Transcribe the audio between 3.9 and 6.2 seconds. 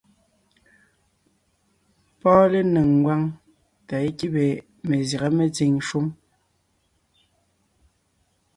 é kíbe mezyága metsìŋ shúm.